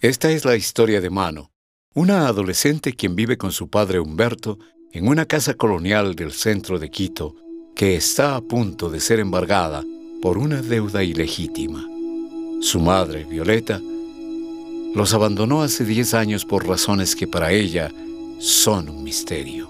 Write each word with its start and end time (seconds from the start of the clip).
Esta 0.00 0.30
es 0.30 0.46
la 0.46 0.56
historia 0.56 1.02
de 1.02 1.10
Mano, 1.10 1.52
una 1.92 2.26
adolescente 2.26 2.94
quien 2.94 3.14
vive 3.14 3.36
con 3.36 3.52
su 3.52 3.68
padre 3.68 4.00
Humberto 4.00 4.58
en 4.92 5.06
una 5.06 5.26
casa 5.26 5.52
colonial 5.52 6.14
del 6.14 6.32
centro 6.32 6.78
de 6.78 6.90
Quito 6.90 7.34
que 7.76 7.96
está 7.96 8.34
a 8.34 8.40
punto 8.40 8.88
de 8.88 8.98
ser 8.98 9.20
embargada 9.20 9.84
por 10.22 10.38
una 10.38 10.62
deuda 10.62 11.04
ilegítima. 11.04 11.86
Su 12.62 12.80
madre, 12.80 13.24
Violeta, 13.24 13.78
los 14.94 15.12
abandonó 15.12 15.60
hace 15.60 15.84
10 15.84 16.14
años 16.14 16.46
por 16.46 16.66
razones 16.66 17.14
que 17.14 17.28
para 17.28 17.52
ella 17.52 17.92
son 18.38 18.88
un 18.88 19.04
misterio. 19.04 19.68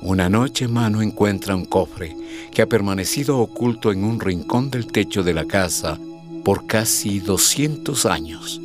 Una 0.00 0.30
noche 0.30 0.68
Mano 0.68 1.02
encuentra 1.02 1.54
un 1.54 1.66
cofre 1.66 2.16
que 2.50 2.62
ha 2.62 2.66
permanecido 2.66 3.38
oculto 3.40 3.92
en 3.92 4.04
un 4.04 4.20
rincón 4.20 4.70
del 4.70 4.86
techo 4.86 5.22
de 5.22 5.34
la 5.34 5.44
casa 5.44 6.00
por 6.42 6.66
casi 6.66 7.20
200 7.20 8.06
años 8.06 8.62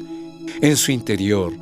en 0.62 0.78
su 0.78 0.92
interior, 0.92 1.54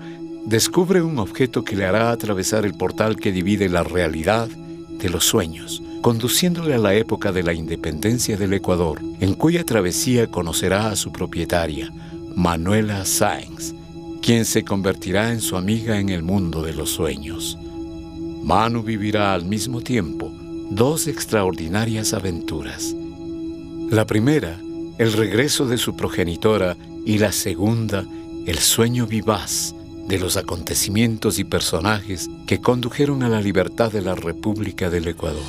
descubre 0.46 1.02
un 1.02 1.20
objeto 1.20 1.64
que 1.64 1.76
le 1.76 1.86
hará 1.86 2.12
atravesar 2.12 2.66
el 2.66 2.74
portal 2.74 3.18
que 3.18 3.32
divide 3.32 3.70
la 3.70 3.84
realidad 3.84 4.48
de 4.48 5.10
los 5.10 5.26
sueños, 5.26 5.84
conduciéndole 6.02 6.74
a 6.74 6.80
la 6.80 6.96
época 6.96 7.32
de 7.32 7.44
la 7.44 7.54
independencia 7.54 8.38
del 8.38 8.54
Ecuador, 8.54 9.02
en 9.20 9.34
cuya 9.36 9.64
travesía 9.64 10.28
conocerá 10.28 10.90
a 10.90 10.96
su 10.96 11.12
propietaria, 11.12 11.92
Manuela 12.36 13.06
Sáenz, 13.06 13.74
quien 14.22 14.46
se 14.46 14.64
convertirá 14.64 15.32
en 15.32 15.42
su 15.42 15.58
amiga 15.58 16.00
en 16.00 16.10
el 16.10 16.24
mundo 16.24 16.62
de 16.64 16.74
los 16.74 16.90
sueños. 16.90 17.58
Manu 18.44 18.82
vivirá 18.82 19.34
al 19.34 19.46
mismo 19.46 19.82
tiempo 19.82 20.32
dos 20.70 21.08
extraordinarias 21.08 22.14
aventuras. 22.14 22.96
La 23.90 24.06
primera, 24.06 24.60
el 24.98 25.14
regreso 25.14 25.66
de 25.66 25.78
su 25.78 25.96
progenitora, 25.96 26.76
y 27.06 27.20
la 27.20 27.32
segunda, 27.32 28.06
el 28.48 28.58
sueño 28.60 29.06
vivaz 29.06 29.76
de 30.08 30.18
los 30.18 30.38
acontecimientos 30.38 31.38
y 31.38 31.44
personajes 31.44 32.30
que 32.48 32.62
condujeron 32.62 33.22
a 33.24 33.28
la 33.28 33.42
libertad 33.42 33.92
de 33.92 34.02
la 34.02 34.16
República 34.16 34.90
del 34.90 35.10
Ecuador. 35.10 35.44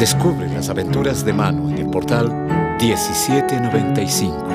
Descubre 0.00 0.52
las 0.52 0.68
aventuras 0.68 1.24
de 1.24 1.32
Mano 1.32 1.70
en 1.70 1.78
el 1.78 1.88
portal 1.90 2.76
1795. 2.80 4.48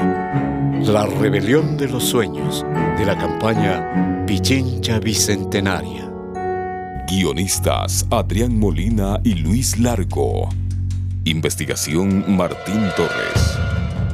La 0.91 1.05
rebelión 1.05 1.77
de 1.77 1.87
los 1.87 2.03
sueños 2.03 2.65
de 2.97 3.05
la 3.05 3.17
campaña 3.17 4.25
Pichincha 4.27 4.99
Bicentenaria. 4.99 6.11
Guionistas 7.07 8.05
Adrián 8.11 8.59
Molina 8.59 9.21
y 9.23 9.35
Luis 9.35 9.79
Largo. 9.79 10.49
Investigación 11.23 12.25
Martín 12.35 12.89
Torres. 12.97 13.57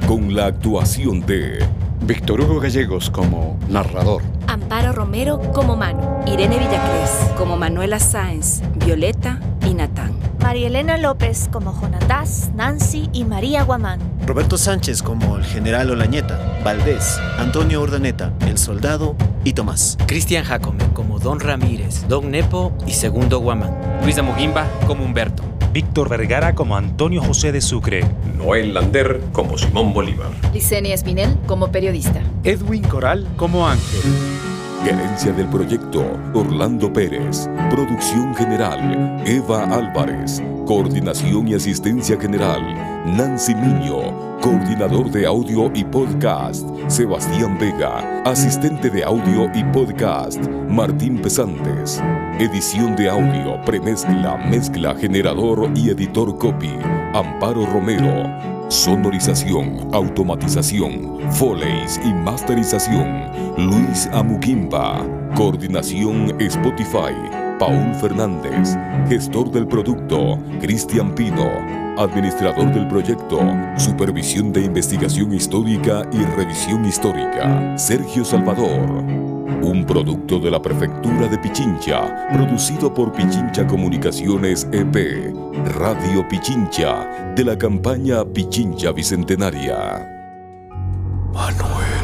Con 0.08 0.36
la 0.36 0.46
actuación 0.46 1.26
de 1.26 1.66
Víctor 2.06 2.40
Hugo 2.42 2.60
Gallegos 2.60 3.10
como 3.10 3.58
narrador. 3.68 4.22
Amparo 4.48 4.94
Romero 4.94 5.42
como 5.54 5.76
Mano. 5.76 6.22
Irene 6.28 6.60
Villacrés 6.60 7.10
como 7.36 7.58
Manuela 7.58 8.00
Sáenz, 8.00 8.62
Violeta 8.76 9.40
y 9.68 9.74
Natán. 9.74 10.14
María 10.40 10.68
Elena 10.68 11.00
López 11.00 11.50
como 11.52 11.74
Jonatás, 11.74 12.52
Nancy 12.54 13.10
y 13.12 13.26
María 13.26 13.64
Guamán. 13.64 14.00
Roberto 14.28 14.56
Sánchez 14.56 15.02
como 15.02 15.38
el 15.38 15.44
general 15.46 15.90
Olañeta, 15.90 16.60
Valdés, 16.64 17.20
Antonio 17.40 17.82
Urdaneta, 17.82 18.32
el 18.48 18.60
soldado 18.60 19.16
y 19.44 19.54
Tomás. 19.54 19.98
Cristian 20.06 20.46
Jacome 20.46 20.84
como 20.94 21.18
Don 21.18 21.40
Ramírez, 21.40 22.08
Don 22.08 22.30
Nepo 22.30 22.72
y 22.86 22.94
Segundo 22.94 23.40
Guamán. 23.40 23.76
Luisa 24.04 24.22
Mugimba 24.22 24.68
como 24.86 25.04
Humberto. 25.04 25.55
Víctor 25.76 26.08
Vergara 26.08 26.56
como 26.56 26.78
Antonio 26.78 27.22
José 27.22 27.52
de 27.52 27.60
Sucre. 27.60 28.06
Noel 28.38 28.74
Lander 28.74 29.20
como 29.34 29.58
Simón 29.58 29.94
Bolívar. 29.94 30.30
Licenia 30.54 30.94
Espinel 30.94 31.38
como 31.48 31.70
periodista. 31.70 32.22
Edwin 32.46 32.82
Coral 32.84 33.28
como 33.36 33.68
Ángel. 33.68 34.00
Gerencia 34.86 35.34
del 35.34 35.48
proyecto, 35.50 36.02
Orlando 36.34 36.94
Pérez. 36.94 37.50
Producción 37.70 38.34
general, 38.36 39.22
Eva 39.26 39.66
Álvarez. 39.66 40.42
Coordinación 40.66 41.50
y 41.50 41.56
asistencia 41.56 42.18
general, 42.18 42.62
Nancy 43.06 43.54
Miño. 43.54 44.35
Coordinador 44.46 45.10
de 45.10 45.26
audio 45.26 45.72
y 45.74 45.84
podcast, 45.84 46.70
Sebastián 46.88 47.58
Vega. 47.58 48.22
Asistente 48.26 48.92
de 48.92 49.04
audio 49.04 49.50
y 49.56 49.64
podcast, 49.74 50.40
Martín 50.70 51.20
Pesantes. 51.20 52.00
Edición 52.38 52.96
de 52.96 53.10
audio, 53.10 53.60
premezcla, 53.66 54.38
mezcla, 54.38 54.94
generador 54.94 55.72
y 55.74 55.90
editor 55.90 56.38
copy, 56.38 56.70
Amparo 57.16 57.66
Romero. 57.66 58.30
Sonorización, 58.70 59.90
automatización, 59.92 61.20
foleys 61.32 62.00
y 62.06 62.14
masterización, 62.14 63.32
Luis 63.58 64.08
Amuquimba. 64.14 65.04
Coordinación 65.36 66.40
Spotify, 66.40 67.16
Paul 67.60 67.94
Fernández. 67.96 68.76
Gestor 69.08 69.52
del 69.52 69.68
producto, 69.68 70.40
Cristian 70.60 71.14
Pino. 71.16 71.50
Administrador 71.98 72.74
del 72.74 72.88
proyecto, 72.90 73.40
Supervisión 73.78 74.52
de 74.52 74.62
Investigación 74.64 75.34
Histórica 75.34 76.04
y 76.12 76.18
Revisión 76.36 76.86
Histórica, 76.86 77.78
Sergio 77.78 78.26
Salvador. 78.26 78.90
Un 79.62 79.86
producto 79.88 80.40
de 80.40 80.52
la 80.52 80.62
Prefectura 80.62 81.30
de 81.30 81.38
Pichincha, 81.38 82.28
producido 82.34 82.94
por 82.94 83.14
Pichincha 83.14 83.66
Comunicaciones 83.66 84.68
EP, 84.74 85.34
Radio 85.80 86.28
Pichincha, 86.28 87.34
de 87.34 87.46
la 87.46 87.58
campaña 87.58 88.26
Pichincha 88.26 88.92
Bicentenaria. 88.92 90.12
Manuel. 91.34 91.95